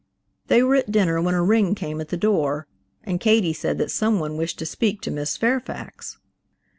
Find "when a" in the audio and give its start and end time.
1.21-1.43